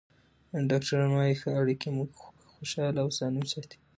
ډاکټران 0.69 1.09
وايي 1.13 1.35
ښه 1.41 1.49
اړیکې 1.61 1.87
موږ 1.97 2.09
خوشحاله 2.53 2.99
او 3.03 3.09
سالم 3.17 3.45
ساتي. 3.53 3.77